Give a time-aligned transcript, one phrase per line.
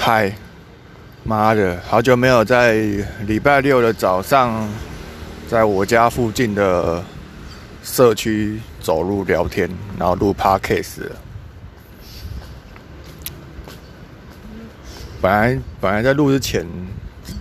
[0.00, 0.32] 嗨，
[1.24, 2.74] 妈的，好久没有在
[3.26, 4.66] 礼拜六的早上，
[5.48, 7.02] 在我家附近的
[7.82, 9.68] 社区走路聊天，
[9.98, 11.16] 然后录 podcast 了。
[15.20, 16.64] 本来本来在录之前，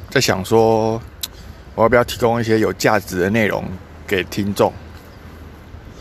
[0.09, 0.99] 在想说，
[1.75, 3.63] 我要不要提供一些有价值的内容
[4.07, 4.73] 给听众，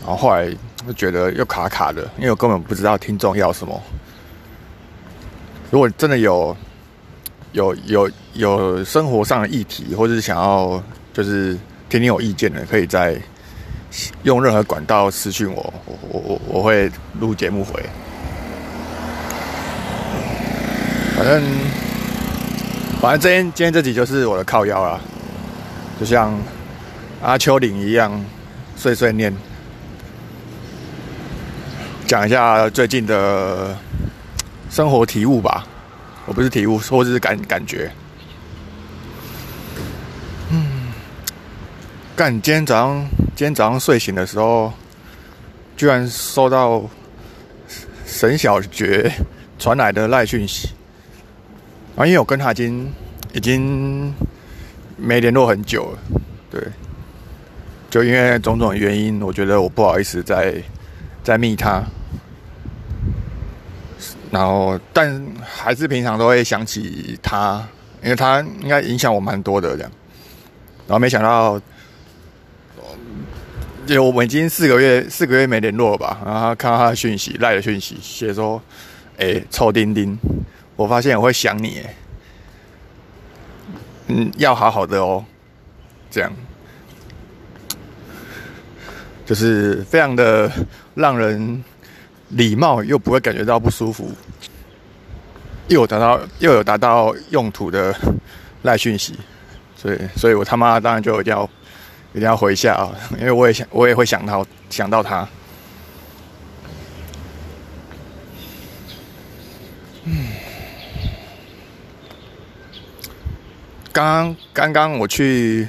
[0.01, 0.49] 然后后来
[0.85, 3.79] 就觉得又卡卡的，因为我根本不知道听众要什么。
[5.69, 6.55] 如果真的有
[7.51, 10.81] 有有有生活上的议题，或者是想要
[11.13, 11.57] 就是
[11.89, 13.19] 听听有意见的，可以在
[14.23, 17.83] 用任何管道私讯我，我我我我会录节目回。
[21.17, 21.43] 反正
[23.01, 24.99] 反正今天今天这集就是我的靠腰啦，
[25.99, 26.33] 就像
[27.21, 28.23] 阿丘岭一样
[28.77, 29.35] 碎碎念，
[32.05, 33.77] 讲一下最近的。
[34.77, 35.65] 生活体悟吧，
[36.27, 37.89] 我不是体悟，或者是感感觉。
[40.51, 40.93] 嗯，
[42.15, 44.71] 干，今天早上，今天早上睡醒的时候，
[45.75, 46.83] 居然收到
[48.05, 49.11] 沈小觉
[49.57, 50.69] 传来的赖讯息。
[51.95, 52.93] 啊，因为我跟他已经
[53.33, 54.13] 已经
[54.95, 55.99] 没联络很久了，
[56.51, 56.61] 对，
[57.89, 60.53] 就因为种种原因，我觉得我不好意思再
[61.23, 61.83] 再密他。
[64.37, 67.67] 然后，但还是平常都会想起他，
[68.03, 69.91] 因为他应该影响我蛮多的这样。
[70.85, 71.59] 然后没想到，
[73.87, 76.21] 就我们已经四个月四个月没联络了吧？
[76.23, 78.61] 然后看到他的讯息，赖的讯息，写说
[79.17, 80.15] ：“哎，臭丁丁，
[80.75, 81.95] 我发现我会想你，哎，
[84.05, 85.25] 嗯，要好好的哦。”
[86.11, 86.31] 这样，
[89.25, 90.51] 就是非常的
[90.93, 91.63] 让人。
[92.29, 94.11] 礼貌又不会感觉到不舒服，
[95.69, 97.95] 又有达到又有达到用途的
[98.63, 99.15] 赖讯息，
[99.75, 101.49] 所以所以我他妈当然就一定要
[102.13, 105.27] 一定要回一下啊，因为我也想我也会想到想到他。
[110.03, 110.27] 嗯，
[113.93, 115.67] 刚刚刚我去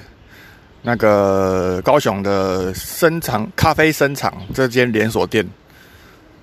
[0.82, 5.46] 那个高雄的深厂咖啡深厂这间连锁店。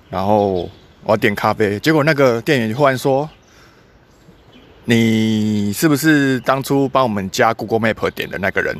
[0.08, 0.70] 然后
[1.02, 3.28] 我要点咖啡，结果那个店员忽然说
[4.86, 8.76] ：“你是不是当初帮我们加 Google Map 点的那个人？”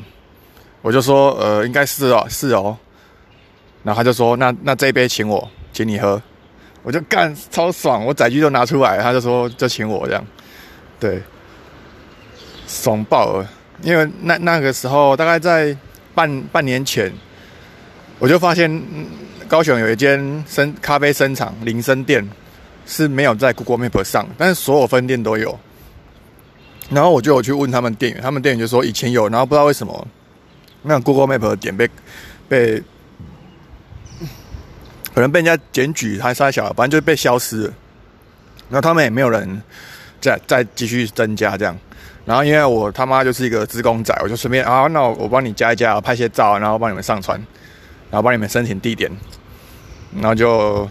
[0.83, 2.79] 我就说：“呃，应该是哦，是哦。”
[3.83, 6.23] 然后他就说：“那那这一杯请我，请你喝。”
[6.85, 10.25] 我就干超爽，我载具都拿出来，他就说就请我这样，
[11.01, 11.21] 对，
[12.69, 13.51] 爽爆了。
[13.83, 15.77] 因为那那个时候大概在
[16.15, 17.13] 半半年前，
[18.21, 18.71] 我就发现。
[19.49, 22.29] 高雄有一间生咖啡生厂林森店
[22.84, 25.59] 是没有在 Google Map 上，但是所有分店都有。
[26.91, 30.07] 然后我就有去问他们店员，他们店员就说以前有，然后不知道为什么
[30.83, 31.89] 那 Google Map 的点被
[32.49, 32.83] 被
[35.15, 37.73] 可能被人家检举还是小，反正就被消失了。
[38.69, 39.63] 然后他们也没有人
[40.21, 41.77] 再再继续增加这样。
[42.25, 47.41] 然后因为我他妈就是一个职工仔，我就顺便啊，那我帮你加一加，拍些照，然后帮你们上传。
[48.09, 49.11] 然后帮你们申请地点，
[50.21, 50.88] 然后就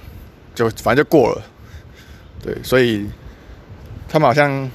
[0.53, 1.41] 就反正就过了，
[2.43, 3.05] 对，所以
[4.07, 4.69] 他们好像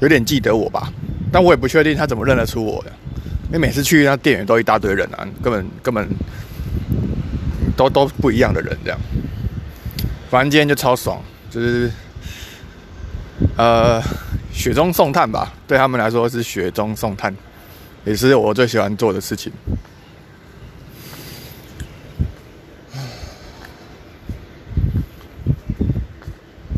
[0.00, 0.92] 有点记得我吧，
[1.32, 2.92] 但我也不确定他怎么认得出我的，
[3.46, 6.08] 因为每次去那店员都一大堆人啊，根本根本
[7.76, 8.98] 都都不一样的人这样。
[10.28, 11.90] 反正今天就超爽，就是
[13.56, 14.02] 呃
[14.52, 17.34] 雪中送炭吧，对他们来说是雪中送炭，
[18.04, 19.52] 也是我最喜欢做的事情。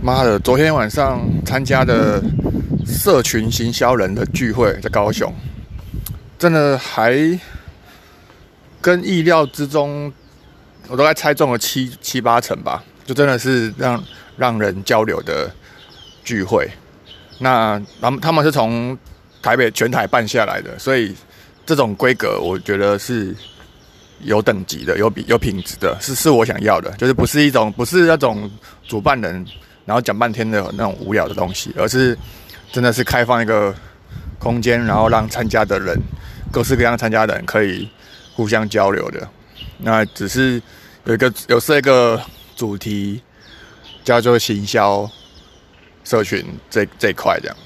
[0.08, 0.38] 妈的！
[0.38, 2.22] 昨天晚上参加的
[2.86, 5.30] 社群行销人的聚会，在高雄，
[6.38, 7.38] 真的还
[8.80, 10.10] 跟意料之中，
[10.88, 12.82] 我都该猜中了七七八成吧。
[13.04, 14.02] 就真的是让
[14.38, 15.50] 让人交流的
[16.24, 16.66] 聚会。
[17.38, 18.96] 那他们他们是从
[19.42, 21.14] 台北全台办下来的，所以
[21.66, 23.36] 这种规格，我觉得是
[24.22, 28.50] 有等级的，有比有品质的，是是我想要的，就是不是一种不是那种
[28.86, 29.44] 主办人。
[29.88, 32.14] 然后讲半天的那种无聊的东西，而是
[32.70, 33.74] 真的是开放一个
[34.38, 35.98] 空间，然后让参加的人
[36.52, 37.88] 各式各样参加的人可以
[38.34, 39.26] 互相交流的。
[39.78, 40.60] 那只是
[41.04, 42.20] 有一个有设一个
[42.54, 43.22] 主题，
[44.04, 45.10] 叫做行销
[46.04, 47.56] 社群这这一块这样。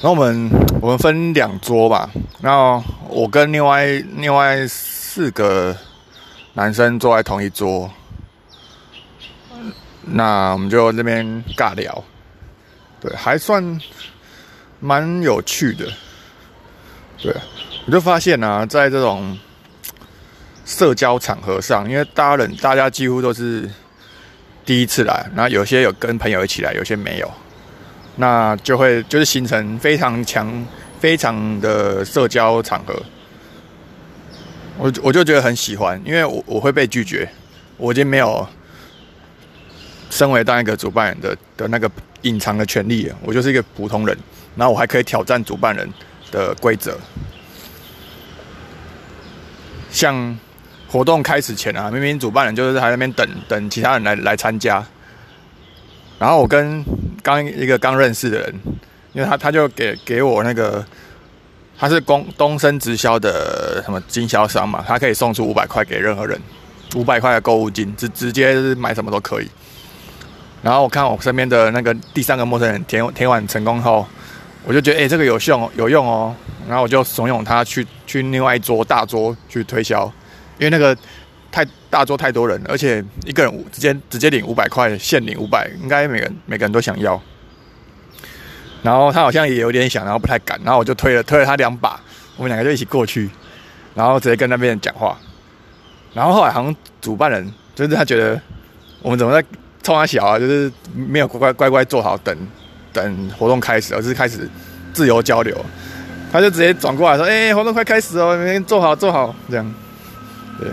[0.00, 0.50] 然后我们
[0.80, 2.08] 我们分两桌吧，
[2.40, 3.84] 然后我跟另外
[4.14, 4.64] 另外。
[5.18, 5.76] 四个
[6.52, 7.90] 男生坐在同一桌，
[10.02, 11.26] 那我们就那边
[11.56, 12.04] 尬聊，
[13.00, 13.80] 对，还算
[14.78, 15.92] 蛮有趣的。
[17.20, 17.34] 对，
[17.86, 19.36] 我就发现啊，在这种
[20.64, 23.68] 社交场合上，因为大家人大家几乎都是
[24.64, 27.28] 第一次来，那有些有跟朋友一起来，有些没有，
[28.14, 30.64] 那就会就是形成非常强、
[31.00, 32.94] 非常的社交场合。
[34.78, 37.28] 我我就觉得很喜欢，因为我我会被拒绝，
[37.76, 38.46] 我已经没有
[40.08, 41.90] 身为当一个主办人的的那个
[42.22, 44.16] 隐藏的权利了，我就是一个普通人，
[44.54, 45.92] 然后我还可以挑战主办人
[46.30, 46.96] 的规则。
[49.90, 50.38] 像
[50.86, 54.86] 活动开始前啊，明明主办人就是在那边等等其他人来来参加，
[56.20, 56.84] 然后我跟
[57.22, 58.54] 刚一个刚认识的人，
[59.12, 60.86] 因为他他就给给我那个。
[61.78, 64.84] 他是东东升直销的什么经销商嘛？
[64.86, 66.36] 他可以送出五百块给任何人，
[66.96, 69.48] 五百块的购物金，直直接买什么都可以。
[70.60, 74.04] 然后我看我身边的那个第三个陌生人填填完成功后，
[74.64, 76.34] 我就觉得哎，这个有用有用哦。
[76.66, 80.04] 然后我就怂恿他去去另外一桌大桌去推销，
[80.58, 80.94] 因为那个
[81.52, 87.18] 太大桌太多人，而且一个人直接直接领五百块，现领五百，应该每个人每个人都想要。
[88.82, 92.00] 然后他好像也有点想，然后不太敢，然后我就推了推了他两把，
[92.36, 93.28] 我们两个就一起过去，
[93.94, 95.18] 然后直接跟那边讲话。
[96.14, 98.40] 然后后来好像主办人就是他觉得
[99.02, 99.46] 我们怎么在
[99.82, 102.36] 冲他小啊，就是没有乖乖乖乖坐好等
[102.92, 104.48] 等活动开始，而是开始
[104.92, 105.56] 自由交流。
[106.30, 109.74] 他就直接转过来说：“哎，活动快开始哦，你们坐好坐好。”这样，
[110.60, 110.68] 对。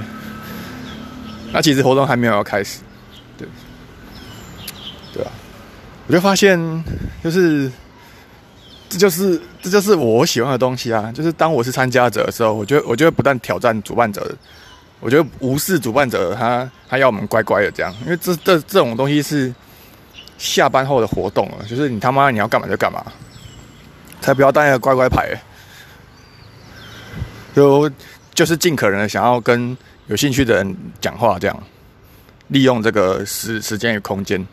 [1.51, 2.79] 那其实活动还没有要开始，
[3.37, 3.47] 对，
[5.13, 5.31] 对啊。
[6.07, 6.83] 我就发现
[7.23, 7.71] 就是。
[8.95, 11.11] 这就是这就是我喜欢的东西啊！
[11.13, 14.33] 就是当我是参加者的时候，我觉我就会不断挑战主办者，
[15.01, 19.53] 我觉得无视主办者，他他要我们乖乖的这样，因为这这这种东西是
[20.37, 23.05] 下班后的活动了，就是你他妈你要干嘛就干嘛，
[24.21, 25.37] 才不要当一个乖乖牌，
[27.53, 27.91] 就
[28.33, 29.77] 就是尽可能的想要跟
[30.07, 31.63] 有兴趣的人讲话，这样
[32.47, 34.47] 利用这个时时间与空间。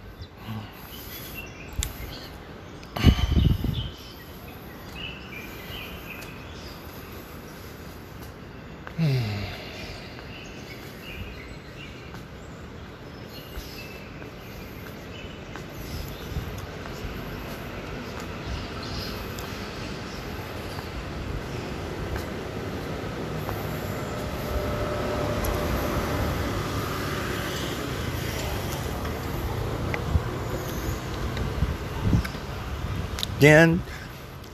[33.42, 33.78] 今天，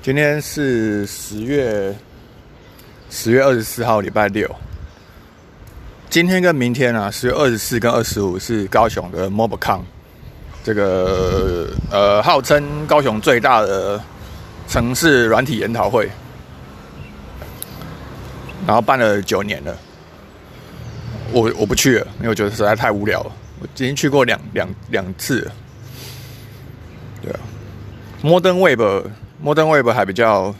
[0.00, 1.94] 今天是十月
[3.10, 4.50] 十月二十四号，礼拜六。
[6.08, 9.82] 今天跟明天啊，十月二十四跟二十五是高雄的 MobCon，
[10.64, 14.02] 这个呃，号称高雄最大的
[14.66, 16.08] 城市软体研讨会，
[18.66, 19.76] 然后办了九年了。
[21.30, 23.32] 我我不去了，因为我觉得实在太无聊了。
[23.60, 25.46] 我已经去过两两两次，
[28.22, 30.54] Modern Web，Modern Web 还比较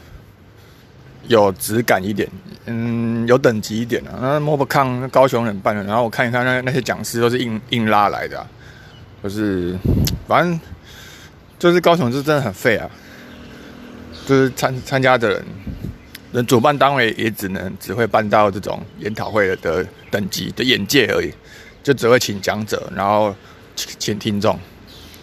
[1.27, 2.29] 有质感一点，
[2.65, 4.11] 嗯，有等级一点的。
[4.21, 8.47] 那 MobCon 高雄人办的，然后我看一看那那些讲师都是硬硬拉来的，
[9.21, 9.77] 就是
[10.27, 10.59] 反正
[11.57, 12.89] 就是高雄是真的很废啊，
[14.25, 15.45] 就是参参加的人，
[16.31, 21.33] 人主办单位也只能只会办到这种研讨会的等级的眼界而已，
[21.83, 23.35] 就只会请讲者，然后
[23.75, 24.57] 请听众。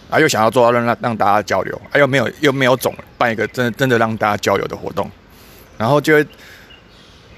[0.09, 5.09] 啊，又想要做到让让让大家交流，啊，又没有又没有种办一个真真的让大家交流的活动，
[5.77, 6.25] 然后就会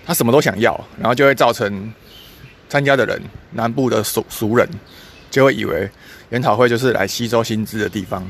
[0.05, 1.91] 他什么都想要，然后就会造成
[2.67, 3.19] 参加的人
[3.51, 4.69] 南部的俗俗人
[5.31, 5.89] 就会以为
[6.29, 8.23] 研讨会就是来吸收新知的地方，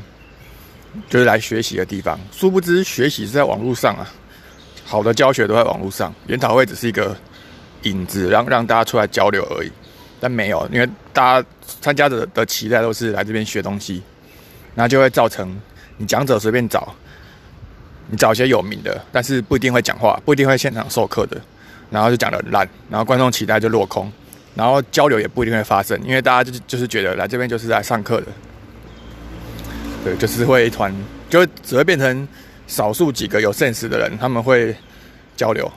[1.10, 4.08] 就是来学习的地方，殊不知学习是在网络上啊，
[4.86, 7.14] 好的教学都在网络上，研讨会只是一个
[7.82, 9.70] 引子，让让大家出来交流而已，
[10.18, 11.48] 但没有，因为大家
[11.82, 14.02] 参加者的期待都是来这边学东西。
[14.80, 15.60] 那就会造成
[15.98, 16.90] 你讲者随便找，
[18.08, 21.38] 你找一些有名的，但是不一定会讲话，不一定会现场授课的，
[21.90, 24.10] 然后就讲的烂，然后观众期待就落空，
[24.54, 28.26] 然后交流也不一定会发生，因为大家就是就是觉得来这边就是在上课的，
[30.02, 30.90] 对，就是会一团，
[31.28, 32.26] 就只会变成
[32.66, 34.74] 少数几个有 sense 的人，他们会
[35.36, 35.70] 交流，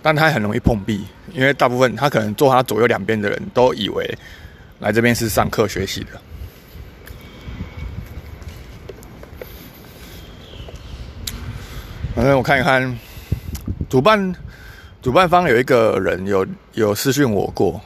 [0.00, 4.10] 但他很容易碰壁，因为大部分他可能坐他左右两边的人都以为
[4.78, 6.18] 来这边是上课学习的。
[12.18, 12.98] 反正我看一看，
[13.88, 14.34] 主办
[15.00, 17.80] 主办方有一个人有有私讯我过，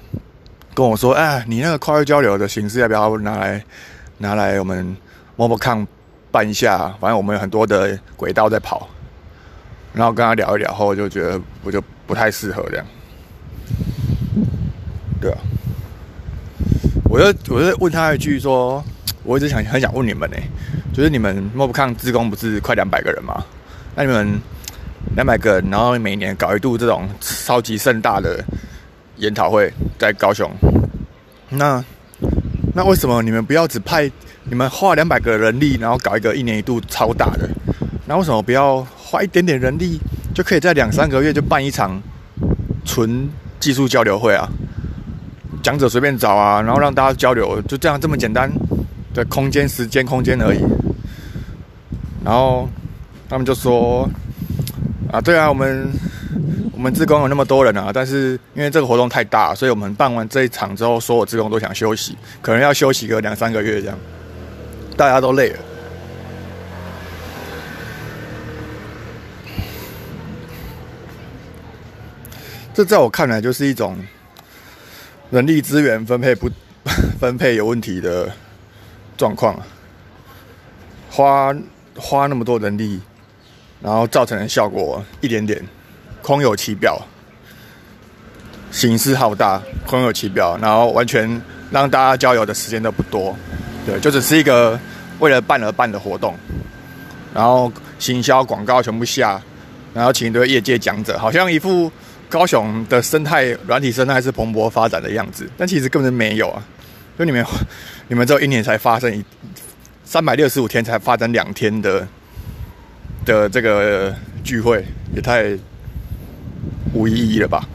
[0.72, 3.62] 跟我说：“哎，你那个跨越交流的形式要不要拿来
[4.16, 4.96] 拿来我们
[5.36, 5.86] mobcam
[6.30, 6.88] 办一下？
[6.98, 8.88] 反正我们有很多的轨道在跑。”
[9.92, 12.86] 然后跟他聊一聊后，就觉得我就不太适合这样。
[15.20, 15.38] 对啊，
[17.04, 18.82] 我就我就问他一句说
[19.24, 20.38] ：“我一直想很想问你们呢，
[20.94, 23.44] 就是你们 MobileCon 自工不是快两百个人吗？
[23.94, 24.40] 那你们
[25.16, 28.44] 两百个，然后每年搞一度这种超级盛大的。”
[29.18, 30.50] 研讨会在高雄，
[31.50, 31.84] 那
[32.74, 34.10] 那为什么你们不要只派
[34.44, 37.48] 你们花两百个人力，然后搞一个一年一度超大的？
[38.06, 40.00] 那为什么不要花一点点人力，
[40.34, 42.02] 就可以在两三个月就办一场
[42.84, 43.28] 纯
[43.60, 44.48] 技术交流会啊？
[45.62, 48.50] 讲者随便找啊，然后让大家交流，就这样这么简单
[49.14, 50.58] 的空间、时间、空间而已。
[52.24, 52.68] 然后
[53.32, 54.06] 他们就说
[55.10, 55.90] ：“啊，对啊，我们。”
[56.74, 63.96] 我们职工有那么多人啊，但是因为这个活动太大，所以我们办完这一场之后，所有职工都想休息，可能要休息个两三个月这样，
[64.96, 65.58] 大家都累了。
[72.74, 73.96] 这在我看来就是一种
[75.30, 76.50] 人力资源分配不
[77.20, 78.28] 分配有问题的
[79.16, 79.56] 状况，
[81.08, 81.54] 花
[81.96, 83.00] 花那么多人力，
[83.82, 85.62] 然后造成的效果一点点。
[86.24, 87.04] 空有其表，
[88.70, 91.28] 形式浩大，空有其表，然后完全
[91.68, 93.36] 让大家交流的时间都不多，
[93.84, 94.78] 对，就只是一个
[95.18, 96.36] 为了办而办的活动，
[97.34, 99.42] 然后行销广告全部下，
[99.92, 101.90] 然后请一堆业界讲者，好像一副
[102.28, 106.62] 高雄的生态软体生态是蓬勃发展的样子，但其实根本没有啊，
[107.18, 107.44] 就你们
[108.06, 109.24] 你们只有一年才发生一
[110.04, 112.06] 三百六十五天才发展两天的
[113.24, 114.14] 的这个
[114.44, 115.56] 聚会，也太。
[116.94, 117.66] 无意义了吧？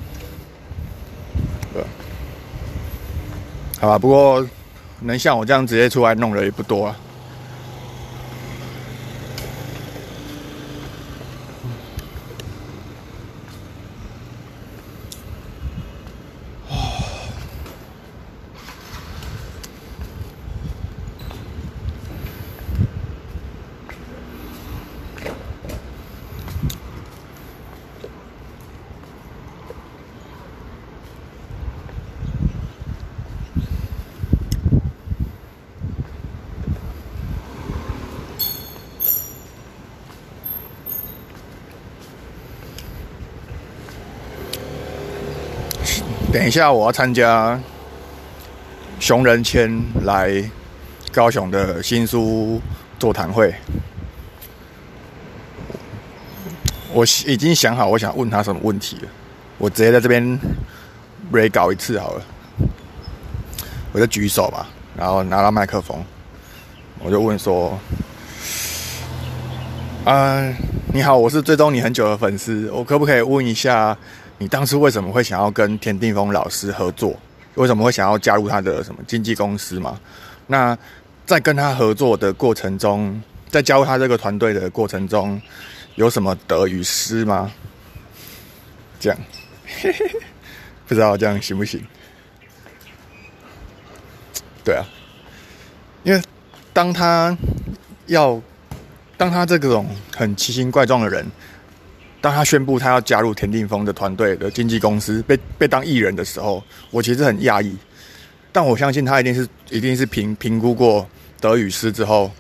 [1.74, 1.84] 对，
[3.80, 3.98] 好吧。
[3.98, 4.48] 不过
[5.02, 6.96] 能像我这样直接出来弄的也不多啊。
[46.38, 47.60] 等一下，我要参加
[49.00, 50.32] 熊仁谦来
[51.12, 52.62] 高雄的新书
[53.00, 53.52] 座谈会。
[56.94, 59.10] 我已经想好，我想问他什么问题了。
[59.58, 60.40] 我直接在这边
[61.34, 62.22] re 搞一次好了。
[63.92, 65.98] 我就举手吧，然后拿到麦克风，
[67.00, 67.80] 我就问说
[70.06, 70.54] ：“啊，
[70.94, 73.98] 你好，我是追踪你很久的粉丝，我可不可以问一下？”
[74.40, 77.18] 你当初为什么会想要跟田定峰老师合作？
[77.56, 80.00] 为什么会想要加入他的什么经纪公司吗？
[80.46, 80.78] 那
[81.26, 85.42] 在跟他合作的过程中，在加入他这个团队的过程中，
[85.96, 87.52] 有什么得与失吗？
[89.00, 89.20] 这样，
[90.88, 91.84] 不知道这样行不行？
[94.64, 94.86] 对啊，
[96.04, 96.22] 因为
[96.74, 97.36] 当他
[98.06, 98.40] 要
[99.18, 101.26] 当他这种很奇形怪状的人。
[102.20, 107.78] 当他宣布他要加入田定峰的团队的经纪公司，被被当艺人的时候，我其实很讶异。
[108.52, 111.08] 但我相信他一定是一定是评评估过
[111.40, 112.32] 得与失之后，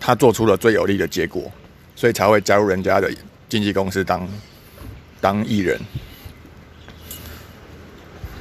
[0.00, 1.50] 他做出了最有利的结果，
[1.94, 3.10] 所以才会加入人家的
[3.48, 4.28] 经纪公司当
[5.20, 5.80] 当艺人。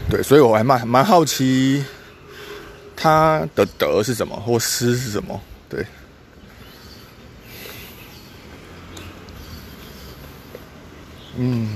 [0.10, 1.86] 对，所以我还蛮蛮好奇
[2.96, 5.40] 他的得是什么，或失是什么。
[5.70, 5.86] 对。
[11.36, 11.68] 嗯，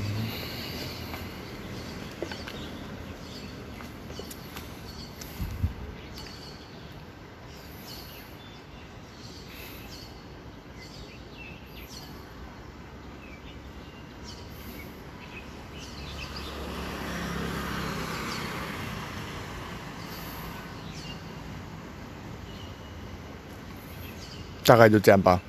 [24.63, 25.41] 大概就这样吧。